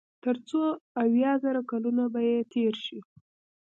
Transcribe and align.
تر 0.23 0.35
څو 0.47 0.61
اويا 1.01 1.31
زره 1.43 1.61
کلونه 1.71 2.03
به 2.13 2.21
ئې 2.29 2.37
تېر 2.53 2.73
شي 2.85 2.99